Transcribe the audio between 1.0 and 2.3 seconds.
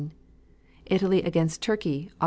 against Turkey, Aug.